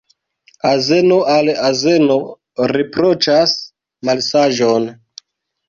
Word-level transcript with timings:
Azeno 0.69 1.19
al 1.33 1.51
azeno 1.67 2.17
riproĉas 2.73 3.55
malsaĝon. 4.11 4.93